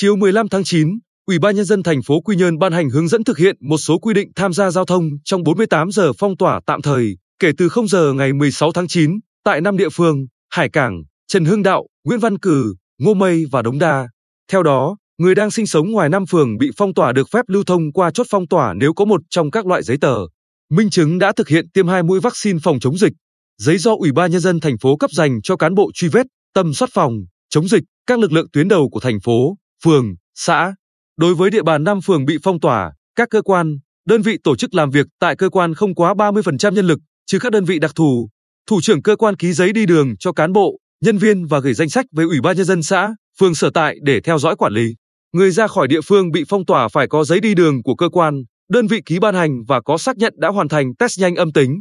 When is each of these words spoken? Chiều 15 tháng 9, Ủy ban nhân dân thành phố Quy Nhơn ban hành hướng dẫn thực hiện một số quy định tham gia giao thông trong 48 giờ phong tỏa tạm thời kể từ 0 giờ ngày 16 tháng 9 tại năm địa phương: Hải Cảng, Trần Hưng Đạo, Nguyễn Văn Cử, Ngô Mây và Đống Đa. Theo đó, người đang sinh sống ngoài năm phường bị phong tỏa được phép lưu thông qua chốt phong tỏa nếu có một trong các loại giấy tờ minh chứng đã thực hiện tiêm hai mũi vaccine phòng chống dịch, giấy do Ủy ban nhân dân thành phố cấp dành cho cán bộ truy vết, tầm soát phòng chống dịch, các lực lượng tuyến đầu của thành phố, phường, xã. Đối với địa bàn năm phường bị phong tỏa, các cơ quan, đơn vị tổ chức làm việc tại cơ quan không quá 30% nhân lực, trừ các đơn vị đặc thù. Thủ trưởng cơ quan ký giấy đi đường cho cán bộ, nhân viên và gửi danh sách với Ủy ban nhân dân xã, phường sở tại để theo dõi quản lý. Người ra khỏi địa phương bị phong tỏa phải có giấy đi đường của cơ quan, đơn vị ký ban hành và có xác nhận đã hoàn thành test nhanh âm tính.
Chiều 0.00 0.16
15 0.16 0.48
tháng 0.48 0.64
9, 0.64 0.98
Ủy 1.26 1.38
ban 1.38 1.56
nhân 1.56 1.64
dân 1.64 1.82
thành 1.82 2.02
phố 2.02 2.20
Quy 2.20 2.36
Nhơn 2.36 2.58
ban 2.58 2.72
hành 2.72 2.90
hướng 2.90 3.08
dẫn 3.08 3.24
thực 3.24 3.38
hiện 3.38 3.56
một 3.60 3.78
số 3.78 3.98
quy 3.98 4.14
định 4.14 4.28
tham 4.36 4.52
gia 4.52 4.70
giao 4.70 4.84
thông 4.84 5.04
trong 5.24 5.42
48 5.42 5.90
giờ 5.90 6.12
phong 6.18 6.36
tỏa 6.36 6.60
tạm 6.66 6.82
thời 6.82 7.16
kể 7.38 7.50
từ 7.58 7.68
0 7.68 7.88
giờ 7.88 8.12
ngày 8.12 8.32
16 8.32 8.72
tháng 8.72 8.88
9 8.88 9.10
tại 9.44 9.60
năm 9.60 9.76
địa 9.76 9.88
phương: 9.88 10.26
Hải 10.50 10.68
Cảng, 10.68 11.02
Trần 11.28 11.44
Hưng 11.44 11.62
Đạo, 11.62 11.86
Nguyễn 12.04 12.20
Văn 12.20 12.38
Cử, 12.38 12.74
Ngô 12.98 13.14
Mây 13.14 13.44
và 13.50 13.62
Đống 13.62 13.78
Đa. 13.78 14.08
Theo 14.52 14.62
đó, 14.62 14.96
người 15.18 15.34
đang 15.34 15.50
sinh 15.50 15.66
sống 15.66 15.90
ngoài 15.90 16.08
năm 16.08 16.26
phường 16.26 16.58
bị 16.58 16.70
phong 16.76 16.94
tỏa 16.94 17.12
được 17.12 17.28
phép 17.32 17.44
lưu 17.48 17.64
thông 17.64 17.92
qua 17.92 18.10
chốt 18.10 18.26
phong 18.30 18.48
tỏa 18.48 18.74
nếu 18.74 18.94
có 18.94 19.04
một 19.04 19.20
trong 19.30 19.50
các 19.50 19.66
loại 19.66 19.82
giấy 19.82 19.96
tờ 20.00 20.16
minh 20.70 20.90
chứng 20.90 21.18
đã 21.18 21.32
thực 21.32 21.48
hiện 21.48 21.70
tiêm 21.74 21.88
hai 21.88 22.02
mũi 22.02 22.20
vaccine 22.20 22.58
phòng 22.62 22.80
chống 22.80 22.98
dịch, 22.98 23.12
giấy 23.58 23.78
do 23.78 23.94
Ủy 23.98 24.12
ban 24.12 24.30
nhân 24.30 24.40
dân 24.40 24.60
thành 24.60 24.78
phố 24.78 24.96
cấp 24.96 25.10
dành 25.10 25.42
cho 25.42 25.56
cán 25.56 25.74
bộ 25.74 25.90
truy 25.94 26.08
vết, 26.08 26.26
tầm 26.54 26.74
soát 26.74 26.88
phòng 26.92 27.12
chống 27.48 27.68
dịch, 27.68 27.82
các 28.06 28.18
lực 28.18 28.32
lượng 28.32 28.46
tuyến 28.52 28.68
đầu 28.68 28.88
của 28.88 29.00
thành 29.00 29.20
phố, 29.20 29.56
phường, 29.84 30.14
xã. 30.34 30.74
Đối 31.16 31.34
với 31.34 31.50
địa 31.50 31.62
bàn 31.62 31.84
năm 31.84 32.00
phường 32.00 32.24
bị 32.24 32.38
phong 32.42 32.60
tỏa, 32.60 32.92
các 33.16 33.28
cơ 33.30 33.42
quan, 33.42 33.78
đơn 34.06 34.22
vị 34.22 34.38
tổ 34.44 34.56
chức 34.56 34.74
làm 34.74 34.90
việc 34.90 35.06
tại 35.20 35.36
cơ 35.36 35.48
quan 35.48 35.74
không 35.74 35.94
quá 35.94 36.14
30% 36.14 36.72
nhân 36.72 36.86
lực, 36.86 36.98
trừ 37.26 37.38
các 37.38 37.52
đơn 37.52 37.64
vị 37.64 37.78
đặc 37.78 37.90
thù. 37.94 38.28
Thủ 38.68 38.80
trưởng 38.82 39.02
cơ 39.02 39.16
quan 39.16 39.36
ký 39.36 39.52
giấy 39.52 39.72
đi 39.72 39.86
đường 39.86 40.16
cho 40.18 40.32
cán 40.32 40.52
bộ, 40.52 40.78
nhân 41.04 41.18
viên 41.18 41.46
và 41.46 41.60
gửi 41.60 41.74
danh 41.74 41.88
sách 41.88 42.06
với 42.12 42.26
Ủy 42.26 42.40
ban 42.40 42.56
nhân 42.56 42.66
dân 42.66 42.82
xã, 42.82 43.14
phường 43.40 43.54
sở 43.54 43.70
tại 43.74 43.96
để 44.02 44.20
theo 44.20 44.38
dõi 44.38 44.56
quản 44.56 44.72
lý. 44.72 44.94
Người 45.32 45.50
ra 45.50 45.66
khỏi 45.66 45.88
địa 45.88 46.00
phương 46.00 46.30
bị 46.30 46.44
phong 46.48 46.64
tỏa 46.64 46.88
phải 46.88 47.08
có 47.08 47.24
giấy 47.24 47.40
đi 47.40 47.54
đường 47.54 47.82
của 47.82 47.94
cơ 47.94 48.08
quan, 48.08 48.42
đơn 48.70 48.86
vị 48.86 49.00
ký 49.06 49.18
ban 49.18 49.34
hành 49.34 49.64
và 49.68 49.80
có 49.80 49.98
xác 49.98 50.16
nhận 50.16 50.34
đã 50.36 50.48
hoàn 50.48 50.68
thành 50.68 50.94
test 50.94 51.20
nhanh 51.20 51.36
âm 51.36 51.52
tính. 51.52 51.80